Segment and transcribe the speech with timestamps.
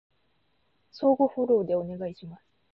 [0.91, 2.43] 相互フォローでお願いします